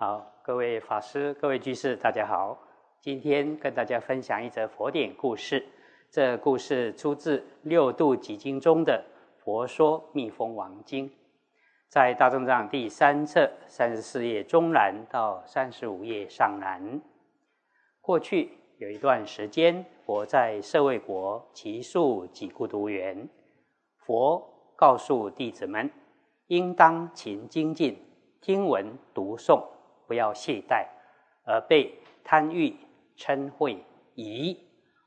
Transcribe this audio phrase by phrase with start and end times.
[0.00, 2.56] 好，各位法师、各位居士，大家好。
[3.00, 5.66] 今天跟大家分享一则佛典故事。
[6.08, 9.04] 这故事出自《六度集经》中的
[9.42, 11.08] 《佛说密封王经》，
[11.88, 17.00] 在大正藏第三册三十四页中南到三十五页上南。
[18.00, 23.28] 过去有一段时间，佛在舍卫国祇树几孤独园，
[23.96, 25.90] 佛告诉弟子们，
[26.46, 28.00] 应当勤精进，
[28.40, 29.60] 听闻读诵。
[30.08, 30.86] 不要懈怠，
[31.44, 32.74] 而被贪欲、
[33.14, 33.78] 嗔恚、
[34.14, 34.58] 疑、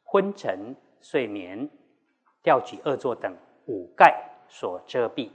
[0.03, 1.67] 昏沉、睡眠、
[2.43, 3.35] 调举恶作等
[3.65, 5.31] 五盖所遮蔽。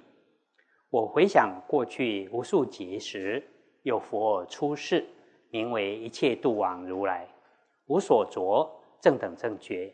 [0.89, 3.43] 我回想过去无数劫时，
[3.83, 5.05] 有佛出世，
[5.51, 7.27] 名为一切度往如来，
[7.87, 9.93] 无所着，正等正觉，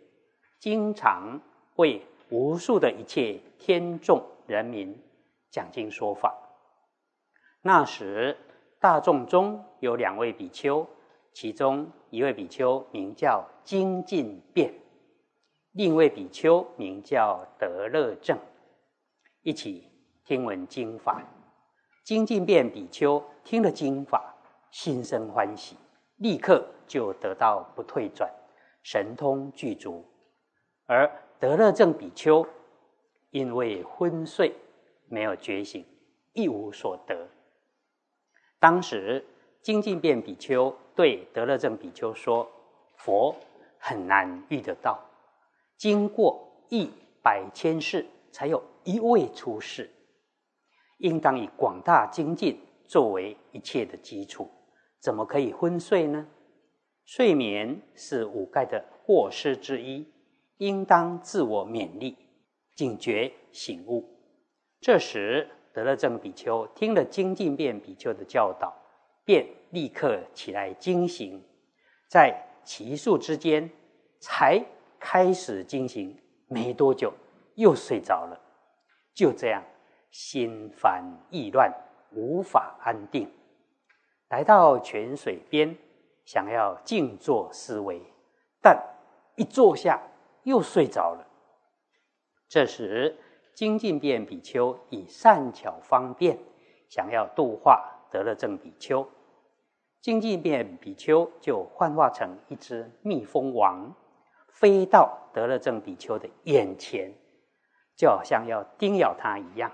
[0.61, 1.41] 经常
[1.77, 5.03] 为无数的一切天众人民
[5.51, 6.37] 讲经说法。
[7.63, 8.37] 那时。
[8.83, 10.85] 大众中有两位比丘，
[11.33, 14.75] 其中一位比丘名叫精进变，
[15.71, 18.37] 另一位比丘名叫德乐正，
[19.43, 19.89] 一起
[20.25, 21.23] 听闻经法。
[22.03, 24.35] 精进变比丘听了经法，
[24.73, 25.77] 心生欢喜，
[26.17, 28.29] 立刻就得到不退转，
[28.83, 30.05] 神通具足；
[30.87, 31.09] 而
[31.39, 32.45] 德乐正比丘
[33.31, 34.53] 因为昏睡，
[35.07, 35.87] 没有觉醒，
[36.33, 37.29] 一无所得。
[38.63, 39.25] 当时，
[39.61, 42.49] 精进变比丘对德勒正比丘说
[42.95, 43.35] ：“佛
[43.77, 45.01] 很难遇得到，
[45.77, 46.89] 经过一
[47.25, 49.91] 百千世才有一位出世，
[50.99, 54.49] 应当以广大精进作为一切的基础，
[55.01, 56.29] 怎么可以昏睡呢？
[57.05, 60.07] 睡眠是五盖的过失之一，
[60.59, 62.17] 应当自我勉励，
[62.77, 64.09] 警觉醒悟。
[64.81, 68.75] 这时。”得了正比丘听了精进变比丘的教导，
[69.25, 71.43] 便立刻起来惊行，
[72.09, 73.71] 在奇数之间
[74.21, 74.63] 才
[75.01, 76.15] 开始惊行，
[76.47, 77.13] 没多久
[77.55, 78.39] 又睡着了。
[79.15, 79.63] 就这样，
[80.11, 81.73] 心烦意乱，
[82.11, 83.33] 无法安定。
[84.29, 85.77] 来到泉水边，
[86.25, 88.03] 想要静坐思维，
[88.61, 88.79] 但
[89.37, 90.03] 一坐下
[90.43, 91.27] 又睡着了。
[92.49, 93.17] 这时。
[93.55, 96.39] 精进变比丘以善巧方便，
[96.89, 99.07] 想要度化得了正比丘，
[100.01, 103.95] 精进变比丘就幻化成一只蜜蜂王，
[104.49, 107.13] 飞到得了正比丘的眼前，
[107.95, 109.71] 就好像要叮咬他一样。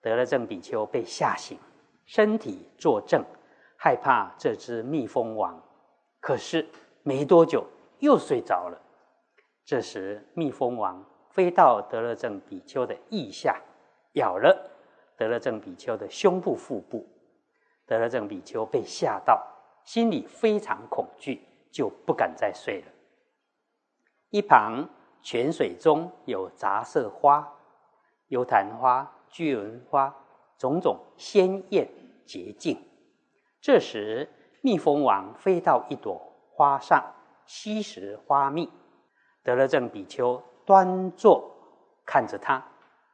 [0.00, 1.58] 得了正比丘被吓醒，
[2.06, 3.24] 身体作证，
[3.76, 5.60] 害怕这只蜜蜂王，
[6.20, 6.64] 可是
[7.02, 7.66] 没多久
[7.98, 8.80] 又睡着了。
[9.64, 11.04] 这时蜜蜂王。
[11.38, 13.62] 飞到得了正比丘的腋下，
[14.14, 14.72] 咬了
[15.16, 17.08] 得了正比丘的胸部、腹部。
[17.86, 19.46] 得了正比丘被吓到，
[19.84, 21.40] 心里非常恐惧，
[21.70, 22.88] 就不敢再睡了。
[24.30, 24.88] 一旁
[25.22, 27.48] 泉水中有杂色花，
[28.26, 30.12] 油昙花、巨轮花，
[30.58, 31.88] 种种鲜艳
[32.26, 32.76] 洁净。
[33.60, 34.28] 这时，
[34.60, 37.14] 蜜蜂王飞到一朵花上，
[37.46, 38.68] 吸食花蜜。
[39.44, 40.42] 得了正比丘。
[40.68, 41.50] 端坐
[42.04, 42.62] 看着他，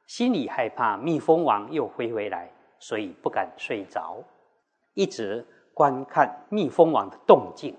[0.06, 2.50] 心里害怕蜜蜂王又飞回来，
[2.80, 4.16] 所以不敢睡着，
[4.94, 7.78] 一直观看蜜蜂王的动静。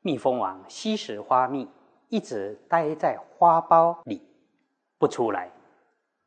[0.00, 1.68] 蜜蜂王吸食花蜜，
[2.08, 4.26] 一直待在花苞里
[4.98, 5.50] 不出来。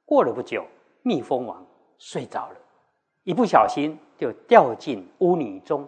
[0.06, 0.64] 过了不久，
[1.02, 1.66] 蜜蜂王
[1.98, 2.58] 睡着了，
[3.24, 5.88] 一不小心就掉进污泥中。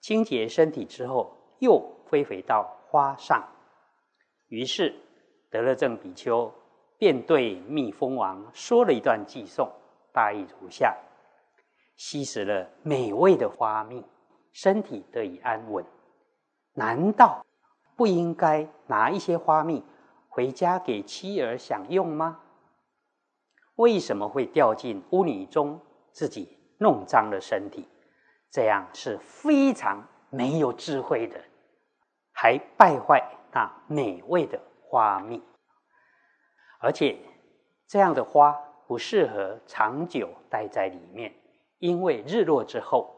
[0.00, 3.42] 清洁身体之后，又飞回到花上，
[4.46, 4.94] 于是。
[5.50, 6.52] 得了正比丘
[6.98, 9.70] 便对蜜蜂王说了一段偈颂，
[10.12, 10.96] 大意如下：
[11.96, 14.04] 吸食了美味的花蜜，
[14.52, 15.84] 身体得以安稳。
[16.74, 17.44] 难道
[17.96, 19.82] 不应该拿一些花蜜
[20.28, 22.40] 回家给妻儿享用吗？
[23.76, 25.80] 为什么会掉进污泥中，
[26.12, 27.88] 自己弄脏了身体？
[28.50, 31.38] 这样是非常没有智慧的，
[32.32, 33.22] 还败坏
[33.52, 34.58] 那美味的。
[34.88, 35.42] 花蜜，
[36.78, 37.18] 而且
[37.88, 38.52] 这样的花
[38.86, 41.34] 不适合长久待在里面，
[41.78, 43.16] 因为日落之后，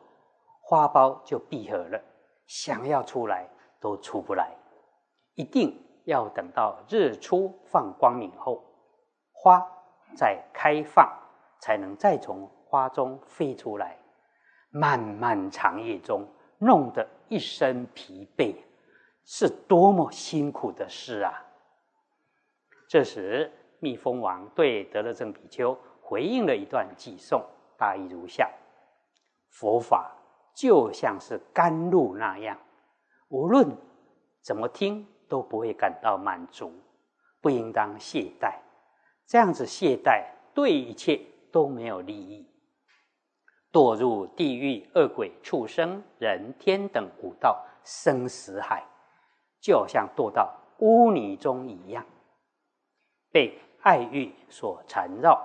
[0.62, 2.00] 花苞就闭合了，
[2.47, 3.47] 想要出来
[3.81, 4.50] 都出不来。
[5.35, 8.65] 一定要等到日出放光明后，
[9.31, 9.62] 花
[10.17, 11.06] 再开放，
[11.61, 13.99] 才能再从花中飞出来。
[14.70, 16.26] 漫漫长夜中，
[16.59, 18.56] 弄得一身疲惫，
[19.25, 21.44] 是多么辛苦的事啊！
[22.88, 27.44] 这时，蜜蜂王对得了正比丘回应了一段偈颂，
[27.76, 28.50] 大意如下：
[29.50, 30.17] 佛法
[30.55, 32.58] 就像是甘露那样，
[33.29, 33.76] 无论
[34.43, 36.73] 怎么听都不会感到满足，
[37.43, 38.55] 不应当懈怠。
[39.26, 40.25] 这样子懈怠，
[40.55, 41.20] 对一切
[41.52, 42.49] 都没有利益。
[43.70, 48.82] 堕入地狱、恶鬼、畜生、人天等五道生死海，
[49.61, 52.06] 就像堕到污泥中一样，
[53.30, 55.40] 被爱欲所缠绕，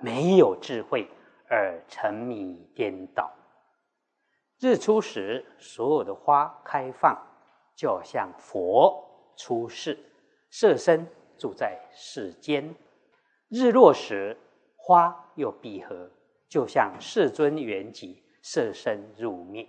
[0.00, 1.08] 没有智慧
[1.48, 3.30] 而沉迷颠倒。
[4.60, 7.16] 日出时，所有的花开放，
[7.74, 9.98] 就像佛出世，
[10.50, 11.06] 色身
[11.36, 12.74] 住在世间。
[13.48, 14.36] 日落时，
[14.76, 16.10] 花又闭合，
[16.48, 19.68] 就像世尊圆寂，色身入灭。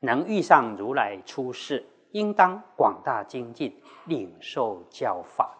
[0.00, 5.56] 能遇上如来出世，应当广大精进，领受教法，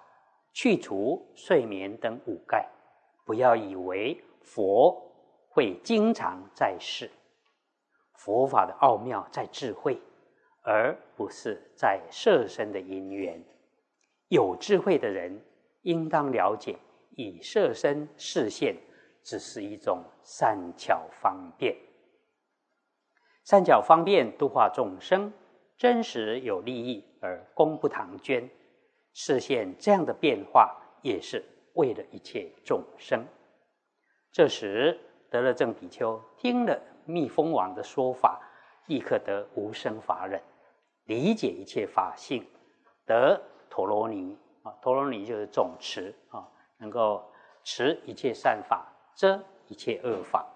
[0.56, 2.66] 去除睡眠等五盖。
[3.26, 5.12] 不要以为佛
[5.50, 7.10] 会经常在世，
[8.14, 10.00] 佛法的奥妙在智慧，
[10.62, 13.44] 而不是在色身的因缘。
[14.28, 15.44] 有智慧的人。
[15.82, 16.76] 应当了解，
[17.10, 18.76] 以色身视现，
[19.22, 21.76] 只是一种善巧方便。
[23.44, 25.32] 善巧方便度化众生，
[25.76, 28.50] 真实有利益而功不唐捐。
[29.18, 31.42] 视现这样的变化，也是
[31.72, 33.26] 为了一切众生。
[34.30, 38.38] 这时，得了正比丘听了密封王的说法，
[38.88, 40.38] 立刻得无生法忍，
[41.04, 42.46] 理解一切法性，
[43.06, 43.40] 得
[43.70, 44.70] 陀罗尼啊。
[44.82, 46.46] 陀罗尼就是总持啊，
[46.76, 47.24] 能够
[47.64, 50.46] 持一切善法，遮一切恶法，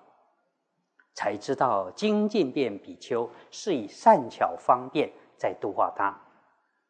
[1.14, 6.14] 才知道精进变比丘是以善巧方便在度化他。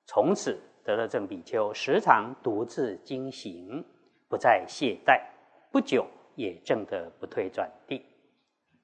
[0.04, 3.84] 从此得了正比丘，时常独自精行，
[4.28, 5.22] 不再懈怠，
[5.70, 6.04] 不久
[6.34, 8.04] 也证得不退转地。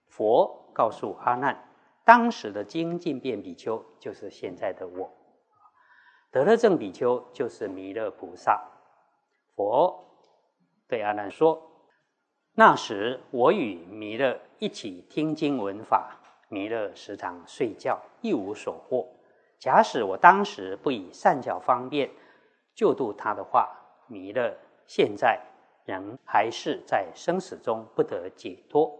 [0.06, 1.68] 佛告诉阿难，
[2.04, 5.10] 当时的精进变比丘就是现在的我。
[6.30, 8.62] 得了正比丘就是弥勒菩萨。
[9.56, 10.04] 佛
[10.86, 11.60] 对阿难说
[12.54, 19.08] ：“那时我与弥勒一起听经闻法，弥勒时常睡觉，一无所获。
[19.58, 22.10] 假使我当时不以善巧方便
[22.74, 23.68] 救度他的话，
[24.06, 24.56] 弥勒
[24.86, 25.40] 现在
[25.84, 28.98] 仍还是在生死中不得解脱。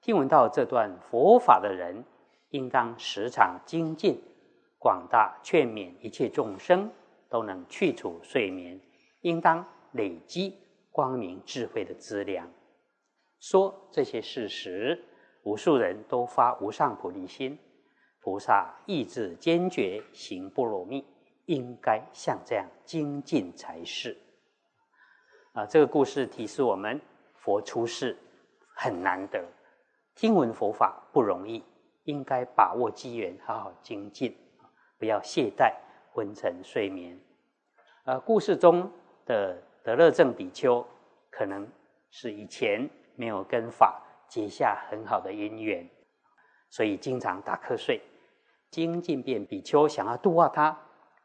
[0.00, 2.04] 听闻到这段佛法的人，
[2.50, 4.22] 应当时常精进。”
[4.78, 6.92] 广大劝勉一切众生
[7.30, 8.78] 都能去除睡眠，
[9.22, 10.58] 应当累积
[10.90, 12.46] 光明智慧的资粮。
[13.40, 15.02] 说这些事实，
[15.42, 17.58] 无数人都发无上菩提心，
[18.24, 21.04] 菩萨意志坚决行波罗蜜，
[21.44, 24.16] 应该像这样精进才是。
[25.52, 26.98] 啊，这个故事提示我们，
[27.34, 28.16] 佛出世
[28.74, 29.44] 很难得，
[30.14, 31.62] 听闻佛法不容易，
[32.04, 34.34] 应该把握机缘，好好精进。
[34.98, 35.74] 不要懈怠，
[36.10, 37.20] 昏沉睡眠。
[38.06, 38.90] 呃，故事中
[39.26, 40.82] 的德勒正比丘，
[41.30, 41.70] 可能
[42.10, 45.86] 是以前没有跟法结下很好的因缘，
[46.70, 48.00] 所以经常打瞌睡。
[48.74, 50.76] 精进变比丘想要度化他，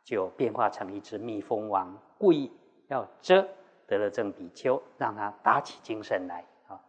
[0.03, 2.51] 就变化成一只蜜蜂王，故意
[2.89, 3.43] 要蛰
[3.87, 6.79] 得了正比丘，让他打起精神来啊。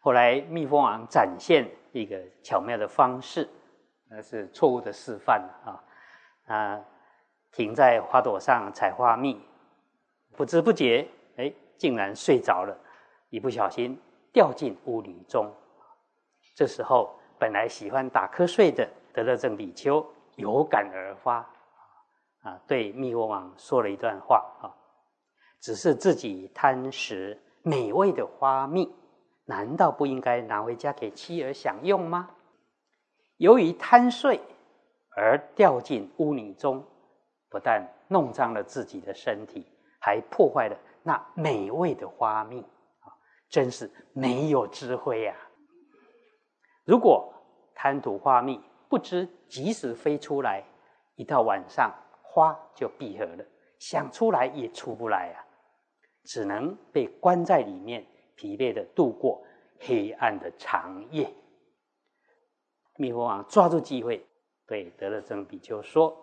[0.00, 3.48] 后来蜜蜂王展现一个巧妙的方式。
[4.12, 5.78] 那是错误的示范啊！
[6.46, 6.80] 啊，
[7.52, 9.40] 停在花朵上采花蜜，
[10.36, 12.76] 不知不觉，哎，竟然睡着了，
[13.28, 13.96] 一不小心
[14.32, 15.54] 掉进屋里中。
[16.56, 20.04] 这时候，本来喜欢打瞌睡的德勒正比丘
[20.36, 21.36] 有感而发，
[22.42, 24.72] 啊，对密国王说了一段话啊：
[25.60, 28.92] 只是自己贪食美味的花蜜，
[29.44, 32.30] 难道不应该拿回家给妻儿享用吗？
[33.36, 34.40] 由于贪睡
[35.16, 36.84] 而掉进污泥中，
[37.48, 39.66] 不但弄脏了自己的身体，
[40.00, 43.12] 还破坏了那美味的花蜜啊！
[43.48, 45.34] 真是没有智慧呀！
[46.84, 47.32] 如果
[47.74, 50.64] 贪图花蜜，不知及时飞出来，
[51.14, 53.44] 一到晚上花就闭合了，
[53.78, 55.38] 想出来也出不来啊！
[56.24, 58.04] 只能被关在里面，
[58.34, 59.42] 疲惫的度过
[59.78, 61.32] 黑暗的长夜。
[62.96, 64.26] 密佛王抓住机会，
[64.66, 66.16] 对得了正比丘说：“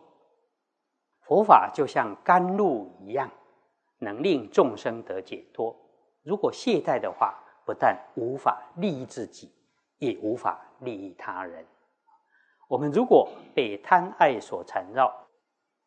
[1.26, 3.32] 佛法就像甘露一样，
[4.00, 5.74] 能令众生得解脱。
[6.22, 9.50] 如果懈怠的话，不但无法利益自己，
[10.00, 11.66] 也无法利益他人。
[12.68, 15.14] 我们如果被贪爱所缠绕，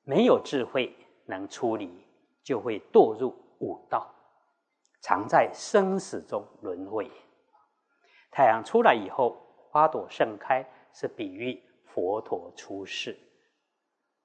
[0.02, 0.96] 没有智慧
[1.26, 2.06] 能处理，
[2.42, 4.12] 就会堕入五道，
[5.02, 7.10] 常在生死中轮回。
[8.30, 13.16] 太阳出来以后。”花朵盛开是比喻佛陀出世，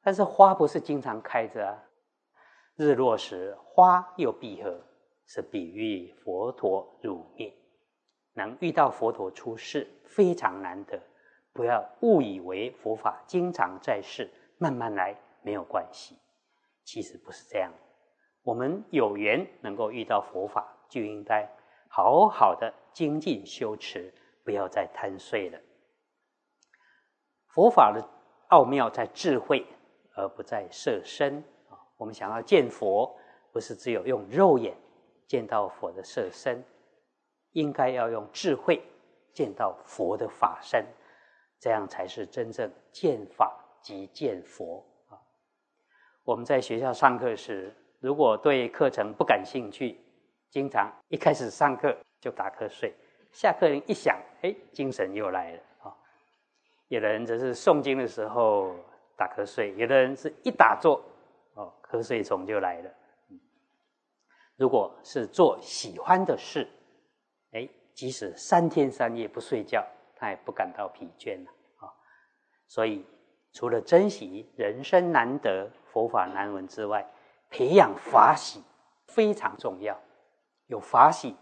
[0.01, 1.83] 但是花不是经常开着啊。
[2.75, 4.83] 日落时花又闭合，
[5.27, 7.53] 是比喻佛陀入灭。
[8.33, 10.99] 能遇到佛陀出世非常难得，
[11.55, 16.17] 不要误以为佛法经常在世，慢慢来没有关系。
[16.83, 17.71] 其实不是这样，
[18.43, 21.49] 我们有缘能够遇到佛法，就应该
[21.87, 25.57] 好好的精进修持，不要再贪睡了。
[27.47, 28.05] 佛法的
[28.49, 29.65] 奥妙在智慧，
[30.13, 31.41] 而不在色身。
[31.95, 33.17] 我们想要见佛，
[33.53, 34.75] 不是只有用肉眼
[35.25, 36.61] 见到佛的色身，
[37.53, 38.83] 应该要用智慧
[39.31, 40.85] 见到佛的法身，
[41.59, 45.17] 这样才是真正见法即见佛啊！
[46.23, 49.99] 我们在学校上课时，如果对课程不感兴趣，
[50.49, 52.93] 经常一开始上课就打瞌睡，
[53.31, 55.95] 下课铃一响，哎，精神又来了啊！
[56.87, 58.75] 有的人则是诵经的时候
[59.17, 61.03] 打瞌睡，有的人是一打坐。
[61.55, 62.91] 哦，瞌睡虫就来了。
[64.57, 66.67] 如果是做喜欢的事，
[67.51, 69.85] 哎，即使三天三夜不睡觉，
[70.15, 71.91] 他也不感到疲倦了啊。
[72.67, 73.05] 所以，
[73.51, 77.05] 除了珍惜人生难得、佛法难闻之外，
[77.49, 78.63] 培养法喜
[79.07, 79.99] 非常重要。
[80.67, 81.35] 有法喜，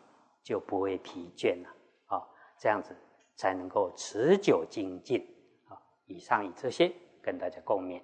[0.44, 1.70] 就不会疲倦了
[2.08, 2.28] 啊。
[2.58, 2.96] 这样子
[3.36, 5.26] 才能够持久精进
[5.70, 5.80] 啊。
[6.06, 8.02] 以上以这些跟大家共勉。